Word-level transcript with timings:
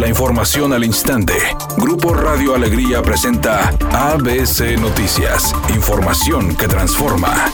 La 0.00 0.08
información 0.08 0.72
al 0.72 0.82
instante. 0.82 1.34
Grupo 1.76 2.14
Radio 2.14 2.54
Alegría 2.54 3.02
presenta 3.02 3.68
ABC 3.92 4.80
Noticias. 4.80 5.54
Información 5.74 6.56
que 6.56 6.66
transforma. 6.68 7.52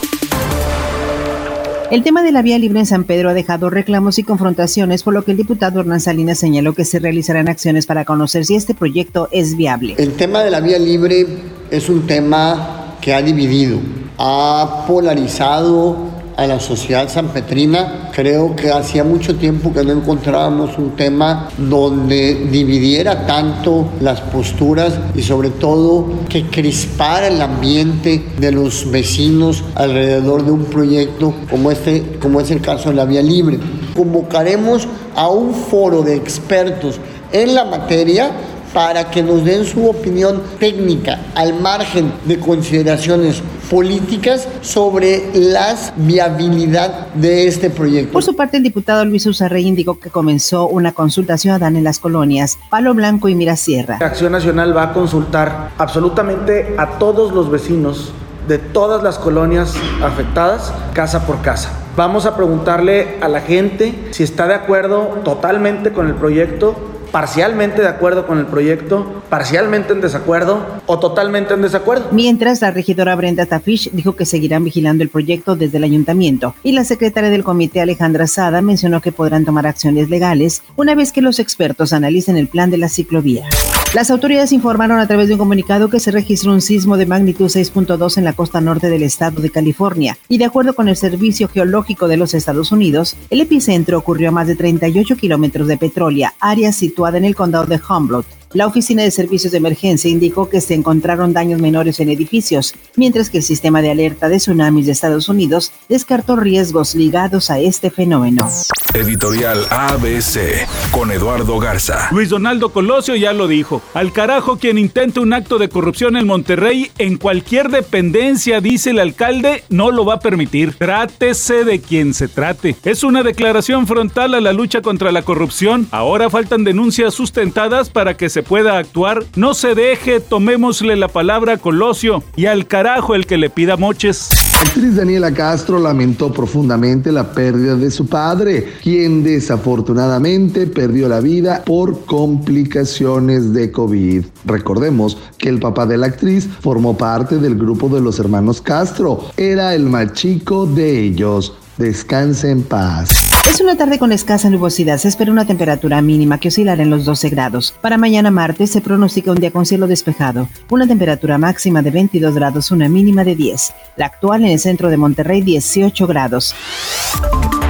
El 1.91 2.03
tema 2.03 2.23
de 2.23 2.31
la 2.31 2.41
vía 2.41 2.57
libre 2.57 2.79
en 2.79 2.85
San 2.85 3.03
Pedro 3.03 3.29
ha 3.29 3.33
dejado 3.33 3.69
reclamos 3.69 4.17
y 4.17 4.23
confrontaciones, 4.23 5.03
por 5.03 5.13
lo 5.13 5.25
que 5.25 5.31
el 5.31 5.37
diputado 5.37 5.81
Hernán 5.81 5.99
Salinas 5.99 6.39
señaló 6.39 6.71
que 6.71 6.85
se 6.85 6.99
realizarán 6.99 7.49
acciones 7.49 7.85
para 7.85 8.05
conocer 8.05 8.45
si 8.45 8.55
este 8.55 8.73
proyecto 8.73 9.27
es 9.31 9.57
viable. 9.57 9.95
El 9.97 10.13
tema 10.13 10.41
de 10.41 10.49
la 10.49 10.61
vía 10.61 10.79
libre 10.79 11.27
es 11.69 11.89
un 11.89 12.07
tema 12.07 12.95
que 13.01 13.13
ha 13.13 13.21
dividido, 13.21 13.77
ha 14.17 14.85
polarizado 14.87 16.06
a 16.37 16.45
la 16.45 16.59
sociedad 16.59 17.09
sanpetrina. 17.09 18.09
Creo 18.13 18.55
que 18.55 18.71
hacía 18.71 19.03
mucho 19.03 19.35
tiempo 19.35 19.73
que 19.73 19.83
no 19.83 19.91
encontrábamos 19.91 20.77
un 20.77 20.95
tema 20.95 21.49
donde 21.57 22.47
dividiera 22.51 23.25
tanto 23.25 23.89
las 23.99 24.21
posturas 24.21 24.93
y 25.15 25.23
sobre 25.23 25.49
todo 25.49 26.07
que 26.29 26.45
crispara 26.45 27.27
el 27.27 27.41
ambiente 27.41 28.23
de 28.39 28.51
los 28.51 28.89
vecinos 28.89 29.63
alrededor 29.75 30.45
de 30.45 30.51
un 30.51 30.65
proyecto 30.65 31.33
como 31.49 31.71
este, 31.71 32.17
como 32.21 32.39
es 32.39 32.51
el 32.51 32.61
caso 32.61 32.89
de 32.89 32.95
la 32.95 33.05
vía 33.05 33.23
libre. 33.23 33.59
Convocaremos 33.95 34.87
a 35.15 35.29
un 35.29 35.55
foro 35.55 36.03
de 36.03 36.15
expertos 36.15 36.99
en 37.31 37.55
la 37.55 37.65
materia 37.65 38.31
para 38.77 39.09
que 39.09 39.23
nos 39.23 39.43
den 39.43 39.65
su 39.65 39.89
opinión 39.89 40.39
técnica 40.59 41.19
al 41.33 41.59
margen 41.59 42.13
de 42.25 42.39
consideraciones 42.39 43.41
políticas 43.71 44.47
sobre 44.61 45.31
la 45.33 45.75
viabilidad 45.95 47.07
de 47.15 47.47
este 47.47 47.71
proyecto. 47.71 48.13
Por 48.13 48.21
su 48.21 48.35
parte, 48.35 48.57
el 48.57 48.61
diputado 48.61 49.03
Luis 49.03 49.25
Usarrey 49.25 49.65
indicó 49.65 49.99
que 49.99 50.11
comenzó 50.11 50.67
una 50.67 50.91
consulta 50.91 51.39
ciudadana 51.39 51.79
en 51.79 51.85
las 51.85 51.97
colonias 51.97 52.59
Palo 52.69 52.93
Blanco 52.93 53.29
y 53.29 53.33
Mirasierra. 53.33 53.97
Acción 53.99 54.31
Nacional 54.31 54.77
va 54.77 54.83
a 54.83 54.93
consultar 54.93 55.71
absolutamente 55.79 56.75
a 56.77 56.99
todos 56.99 57.33
los 57.33 57.49
vecinos 57.49 58.13
de 58.47 58.59
todas 58.59 59.01
las 59.01 59.17
colonias 59.17 59.73
afectadas, 60.03 60.71
casa 60.93 61.25
por 61.25 61.41
casa. 61.41 61.71
Vamos 61.95 62.27
a 62.27 62.35
preguntarle 62.35 63.17
a 63.21 63.27
la 63.27 63.41
gente 63.41 64.09
si 64.11 64.21
está 64.21 64.45
de 64.45 64.53
acuerdo 64.53 65.19
totalmente 65.23 65.91
con 65.91 66.05
el 66.05 66.13
proyecto 66.13 66.75
parcialmente 67.11 67.81
de 67.81 67.87
acuerdo 67.87 68.27
con 68.27 68.39
el 68.39 68.45
proyecto, 68.45 69.23
parcialmente 69.29 69.93
en 69.93 70.01
desacuerdo 70.01 70.65
o 70.85 70.99
totalmente 70.99 71.53
en 71.53 71.61
desacuerdo. 71.61 72.09
Mientras, 72.11 72.61
la 72.61 72.71
regidora 72.71 73.15
Brenda 73.15 73.45
Tafish 73.45 73.91
dijo 73.91 74.15
que 74.15 74.25
seguirán 74.25 74.63
vigilando 74.63 75.03
el 75.03 75.09
proyecto 75.09 75.55
desde 75.55 75.77
el 75.77 75.83
ayuntamiento 75.83 76.55
y 76.63 76.71
la 76.71 76.83
secretaria 76.83 77.29
del 77.29 77.43
comité 77.43 77.81
Alejandra 77.81 78.27
Sada 78.27 78.61
mencionó 78.61 79.01
que 79.01 79.11
podrán 79.11 79.45
tomar 79.45 79.67
acciones 79.67 80.09
legales 80.09 80.63
una 80.75 80.95
vez 80.95 81.11
que 81.11 81.21
los 81.21 81.39
expertos 81.39 81.93
analicen 81.93 82.37
el 82.37 82.47
plan 82.47 82.69
de 82.69 82.77
la 82.77 82.89
ciclovía. 82.89 83.45
Las 83.93 84.11
autoridades 84.11 84.51
informaron 84.51 84.99
a 84.99 85.07
través 85.07 85.29
de 85.29 85.35
un 85.35 85.39
comunicado 85.39 85.89
que 85.89 86.01
se 86.01 86.11
registró 86.11 86.51
un 86.51 86.61
sismo 86.61 86.97
de 86.97 87.05
magnitud 87.05 87.45
6.2 87.45 88.17
en 88.17 88.25
la 88.25 88.33
costa 88.33 88.59
norte 88.59 88.89
del 88.89 89.01
estado 89.01 89.41
de 89.41 89.49
California 89.49 90.17
y 90.27 90.37
de 90.37 90.45
acuerdo 90.45 90.73
con 90.73 90.89
el 90.89 90.97
Servicio 90.97 91.47
Geológico 91.47 92.09
de 92.09 92.17
los 92.17 92.33
Estados 92.33 92.73
Unidos, 92.73 93.15
el 93.29 93.39
epicentro 93.39 93.97
ocurrió 93.97 94.27
a 94.27 94.33
más 94.33 94.47
de 94.47 94.57
38 94.57 95.15
kilómetros 95.15 95.69
de 95.69 95.77
Petrolia, 95.77 96.33
área 96.41 96.73
situada 96.73 97.17
en 97.17 97.25
el 97.25 97.35
condado 97.35 97.65
de 97.65 97.79
Humboldt. 97.79 98.36
La 98.53 98.65
Oficina 98.65 99.03
de 99.03 99.11
Servicios 99.11 99.51
de 99.51 99.57
Emergencia 99.57 100.09
indicó 100.09 100.49
que 100.49 100.61
se 100.61 100.73
encontraron 100.73 101.33
daños 101.33 101.59
menores 101.59 101.99
en 101.99 102.09
edificios, 102.09 102.73
mientras 102.95 103.29
que 103.29 103.39
el 103.39 103.43
sistema 103.43 103.81
de 103.81 103.91
alerta 103.91 104.29
de 104.29 104.37
tsunamis 104.37 104.85
de 104.85 104.93
Estados 104.93 105.27
Unidos 105.27 105.73
descartó 105.89 106.37
riesgos 106.37 106.95
ligados 106.95 107.49
a 107.49 107.59
este 107.59 107.91
fenómeno. 107.91 108.49
Editorial 108.93 109.67
ABC 109.69 110.65
con 110.91 111.11
Eduardo 111.11 111.59
Garza. 111.59 112.07
Luis 112.11 112.29
Donaldo 112.29 112.69
Colosio 112.69 113.15
ya 113.17 113.33
lo 113.33 113.47
dijo. 113.47 113.81
Al 113.93 114.13
carajo 114.13 114.57
quien 114.57 114.77
intente 114.77 115.19
un 115.19 115.33
acto 115.33 115.57
de 115.57 115.67
corrupción 115.67 116.15
en 116.15 116.25
Monterrey 116.25 116.89
en 116.97 117.17
cualquier 117.17 117.69
dependencia, 117.69 118.61
dice 118.61 118.91
el 118.91 118.99
alcalde, 118.99 119.65
no 119.67 119.91
lo 119.91 120.05
va 120.05 120.15
a 120.15 120.19
permitir. 120.21 120.73
Trátese 120.73 121.65
de 121.65 121.81
quien 121.81 122.13
se 122.13 122.29
trate. 122.29 122.77
Es 122.85 123.03
una 123.03 123.23
declaración 123.23 123.87
frontal 123.87 124.33
a 124.33 124.41
la 124.41 124.53
lucha 124.53 124.81
contra 124.81 125.11
la 125.11 125.23
corrupción. 125.23 125.87
Ahora 125.91 126.29
faltan 126.29 126.63
denuncias 126.63 127.13
sustentadas 127.13 127.89
para 127.89 128.15
que 128.15 128.29
se 128.29 128.36
se 128.37 128.43
pueda 128.43 128.77
actuar, 128.77 129.23
no 129.35 129.55
se 129.55 129.73
deje, 129.73 130.19
tomémosle 130.19 130.95
la 130.95 131.07
palabra 131.07 131.53
a 131.53 131.57
Colosio 131.57 132.21
y 132.35 132.45
al 132.45 132.67
carajo 132.67 133.15
el 133.15 133.25
que 133.25 133.35
le 133.35 133.49
pida 133.49 133.77
moches. 133.77 134.29
La 134.53 134.59
actriz 134.59 134.95
Daniela 134.95 135.33
Castro 135.33 135.79
lamentó 135.79 136.31
profundamente 136.31 137.11
la 137.11 137.31
pérdida 137.31 137.75
de 137.75 137.89
su 137.89 138.05
padre, 138.05 138.73
quien 138.83 139.23
desafortunadamente 139.23 140.67
perdió 140.67 141.09
la 141.09 141.19
vida 141.19 141.63
por 141.65 142.05
complicaciones 142.05 143.53
de 143.53 143.71
COVID. 143.71 144.23
Recordemos 144.45 145.17
que 145.39 145.49
el 145.49 145.59
papá 145.59 145.87
de 145.87 145.97
la 145.97 146.05
actriz 146.05 146.47
formó 146.61 146.95
parte 146.95 147.39
del 147.39 147.55
grupo 147.55 147.89
de 147.89 148.01
los 148.01 148.19
hermanos 148.19 148.61
Castro, 148.61 149.31
era 149.35 149.73
el 149.73 149.87
más 149.87 150.13
chico 150.13 150.67
de 150.67 151.05
ellos. 151.05 151.53
Descanse 151.77 152.49
en 152.49 152.63
paz. 152.63 153.09
Es 153.47 153.61
una 153.61 153.77
tarde 153.77 153.99
con 153.99 154.11
escasa 154.11 154.49
nubosidad. 154.49 154.97
Se 154.97 155.07
espera 155.07 155.31
una 155.31 155.45
temperatura 155.45 156.01
mínima 156.01 156.39
que 156.39 156.47
oscilará 156.47 156.81
en 156.81 156.89
los 156.89 157.05
12 157.05 157.29
grados. 157.29 157.73
Para 157.81 157.97
mañana 157.97 158.31
martes 158.31 158.71
se 158.71 158.81
pronostica 158.81 159.31
un 159.31 159.39
día 159.39 159.51
con 159.51 159.65
cielo 159.65 159.87
despejado. 159.87 160.49
Una 160.69 160.87
temperatura 160.87 161.37
máxima 161.37 161.81
de 161.81 161.91
22 161.91 162.33
grados, 162.33 162.71
una 162.71 162.89
mínima 162.89 163.23
de 163.23 163.35
10. 163.35 163.73
La 163.95 164.07
actual 164.07 164.43
en 164.43 164.51
el 164.51 164.59
centro 164.59 164.89
de 164.89 164.97
Monterrey, 164.97 165.41
18 165.41 166.07
grados. 166.07 166.55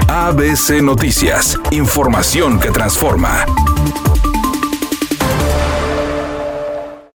ABC 0.07 0.81
Noticias. 0.81 1.59
Información 1.72 2.59
que 2.59 2.72
transforma. 2.72 3.46